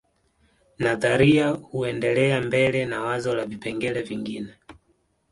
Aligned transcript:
Nadharia 0.77 1.49
huendelea 1.53 2.41
mbele 2.41 2.85
na 2.85 3.01
wazo 3.01 3.35
la 3.35 3.45
vipengele 3.45 4.01
vingine 4.01 4.57